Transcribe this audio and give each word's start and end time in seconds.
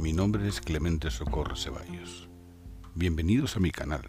mi 0.00 0.14
nombre 0.14 0.48
es 0.48 0.62
Clemente 0.62 1.10
Socorro 1.10 1.56
Ceballos. 1.56 2.30
Bienvenidos 2.94 3.56
a 3.56 3.60
mi 3.60 3.70
canal. 3.70 4.08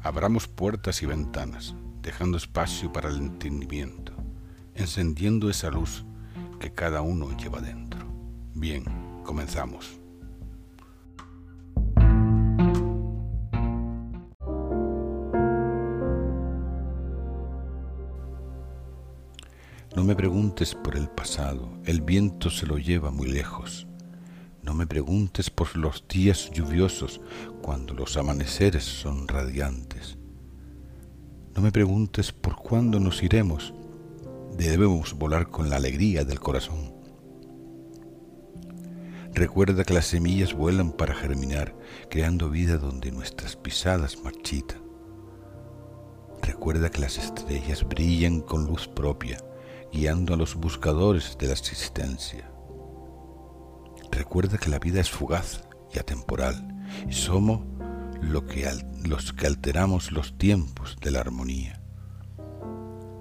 Abramos 0.00 0.48
puertas 0.48 1.02
y 1.02 1.06
ventanas, 1.06 1.74
dejando 2.00 2.38
espacio 2.38 2.90
para 2.94 3.10
el 3.10 3.18
entendimiento, 3.18 4.14
encendiendo 4.74 5.50
esa 5.50 5.70
luz 5.70 6.06
que 6.58 6.72
cada 6.72 7.02
uno 7.02 7.36
lleva 7.36 7.60
dentro. 7.60 8.00
Bien, 8.54 8.84
comenzamos. 9.22 10.00
No 19.94 20.04
me 20.04 20.16
preguntes 20.16 20.74
por 20.74 20.96
el 20.96 21.10
pasado, 21.10 21.68
el 21.84 22.00
viento 22.00 22.48
se 22.48 22.66
lo 22.66 22.78
lleva 22.78 23.10
muy 23.10 23.30
lejos. 23.30 23.86
No 24.62 24.74
me 24.74 24.86
preguntes 24.86 25.50
por 25.50 25.76
los 25.76 26.04
días 26.08 26.50
lluviosos 26.50 27.20
cuando 27.60 27.94
los 27.94 28.16
amaneceres 28.16 28.84
son 28.84 29.28
radiantes. 29.28 30.16
No 31.54 31.62
me 31.62 31.72
preguntes 31.72 32.32
por 32.32 32.56
cuándo 32.56 33.00
nos 33.00 33.22
iremos. 33.22 33.74
Debemos 34.56 35.14
volar 35.14 35.48
con 35.48 35.68
la 35.68 35.76
alegría 35.76 36.24
del 36.24 36.40
corazón. 36.40 36.94
Recuerda 39.34 39.84
que 39.84 39.94
las 39.94 40.06
semillas 40.06 40.54
vuelan 40.54 40.92
para 40.92 41.14
germinar, 41.14 41.74
creando 42.10 42.50
vida 42.50 42.76
donde 42.76 43.10
nuestras 43.10 43.56
pisadas 43.56 44.22
marchitan. 44.22 44.82
Recuerda 46.42 46.90
que 46.90 47.00
las 47.00 47.18
estrellas 47.18 47.84
brillan 47.88 48.40
con 48.40 48.66
luz 48.66 48.88
propia 48.88 49.38
guiando 49.92 50.32
a 50.32 50.36
los 50.38 50.54
buscadores 50.54 51.36
de 51.38 51.48
la 51.48 51.52
existencia. 51.52 52.50
Recuerda 54.12 54.58
que 54.58 54.68
la 54.68 54.78
vida 54.78 55.00
es 55.00 55.10
fugaz 55.10 55.64
y 55.92 55.98
atemporal 55.98 56.84
y 57.08 57.14
somos 57.14 57.62
lo 58.20 58.46
que 58.46 58.70
los 59.04 59.32
que 59.32 59.46
alteramos 59.46 60.12
los 60.12 60.36
tiempos 60.36 60.98
de 61.00 61.10
la 61.10 61.20
armonía. 61.20 61.80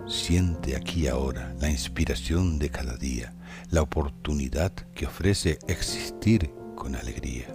Siente 0.06 0.76
aquí 0.76 1.08
ahora 1.08 1.56
la 1.60 1.70
inspiración 1.70 2.60
de 2.60 2.70
cada 2.70 2.98
día, 2.98 3.34
la 3.70 3.82
oportunidad 3.82 4.74
que 4.94 5.06
ofrece 5.06 5.60
existir 5.68 6.52
con 6.76 6.96
alegría. 6.96 7.48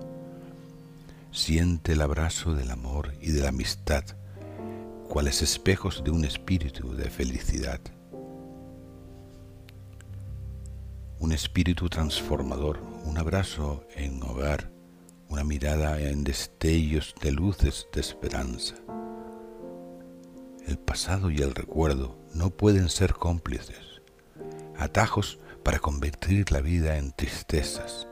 Siente 1.31 1.93
el 1.93 2.01
abrazo 2.01 2.55
del 2.55 2.71
amor 2.71 3.13
y 3.21 3.33
de 3.33 3.43
la 3.43 3.51
amistad, 3.51 4.05
cuales 5.09 5.43
espejos 5.43 6.03
de 6.03 6.11
un 6.11 6.25
espíritu 6.25 6.95
de 6.97 7.11
felicidad. 7.11 7.81
un 11.19 11.33
espíritu 11.33 11.89
transformador, 11.89 12.79
un 13.07 13.19
abrazo 13.19 13.85
en 13.95 14.21
hogar, 14.25 14.73
una 15.29 15.45
mirada 15.45 16.01
en 16.01 16.25
destellos 16.25 17.15
de 17.23 17.31
luces 17.31 17.87
de 17.93 18.01
esperanza. 18.01 18.75
El 20.67 20.77
pasado 20.77 21.31
y 21.31 21.37
el 21.37 21.55
recuerdo 21.55 22.19
no 22.35 22.51
pueden 22.51 22.89
ser 22.89 23.15
cómplices, 23.15 24.03
atajos 24.77 25.39
para 25.63 25.79
convertir 25.79 26.51
la 26.51 26.61
vida 26.61 26.97
en 26.97 27.13
tristezas. 27.13 28.09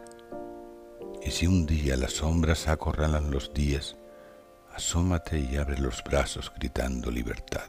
Y 1.24 1.32
si 1.32 1.48
un 1.48 1.66
día 1.66 1.96
las 1.96 2.12
sombras 2.12 2.68
acorralan 2.68 3.32
los 3.32 3.52
días, 3.52 3.96
asómate 4.72 5.40
y 5.40 5.56
abre 5.56 5.76
los 5.76 6.04
brazos 6.04 6.52
gritando 6.56 7.10
libertad. 7.10 7.68